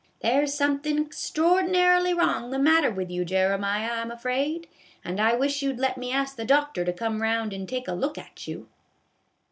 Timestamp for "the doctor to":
6.37-6.91